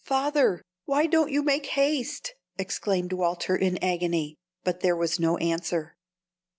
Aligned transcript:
"Father, 0.03 0.63
why 0.85 1.05
don't 1.05 1.29
you 1.31 1.43
make 1.43 1.67
haste?" 1.67 2.33
exclaimed 2.57 3.13
Walter 3.13 3.55
in 3.55 3.77
agony. 3.83 4.35
But 4.63 4.79
there 4.79 4.95
was 4.95 5.19
no 5.19 5.37
answer. 5.37 5.93